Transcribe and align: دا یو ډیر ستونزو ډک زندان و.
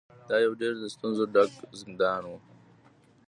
دا 0.29 0.37
یو 0.45 0.53
ډیر 0.61 0.73
ستونزو 0.95 1.23
ډک 1.33 1.51
زندان 1.81 2.23
و. 2.25 2.31